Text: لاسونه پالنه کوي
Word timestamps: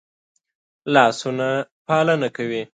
لاسونه 0.93 1.49
پالنه 1.87 2.27
کوي 2.35 2.61